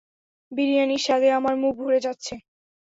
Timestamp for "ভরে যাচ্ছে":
1.81-2.33